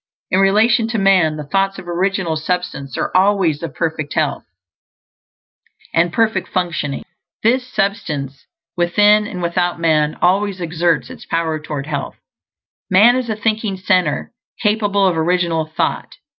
In 0.31 0.39
relation 0.39 0.87
to 0.87 0.97
man, 0.97 1.35
the 1.35 1.43
thoughts 1.43 1.77
of 1.77 1.87
Original 1.87 2.35
Substance 2.35 2.97
are 2.97 3.15
always 3.15 3.61
of 3.61 3.75
perfect 3.75 4.15
health 4.15 4.43
and 5.93 6.11
perfect 6.11 6.47
functioning. 6.47 7.03
This 7.43 7.67
Substance, 7.71 8.47
within 8.75 9.27
and 9.27 9.43
without 9.43 9.79
man, 9.79 10.17
always 10.19 10.59
exerts 10.59 11.11
its 11.11 11.27
power 11.27 11.59
toward 11.59 11.85
health._ 11.85 12.17
_Man 12.91 13.15
is 13.15 13.29
a 13.29 13.35
thinking 13.35 13.77
center, 13.77 14.33
capable 14.63 15.05
of 15.05 15.15
original 15.15 15.67
thought. 15.67 16.15